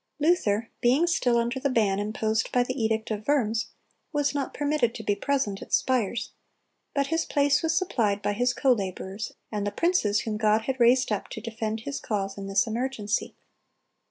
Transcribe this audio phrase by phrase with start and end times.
[0.19, 3.67] Luther, being still under the ban imposed by the edict of Worms,
[4.11, 6.31] was not permitted to be present at Spires;
[6.95, 10.79] but his place was supplied by his co laborers and the princes whom God had
[10.79, 13.35] raised up to defend His cause in this emergency.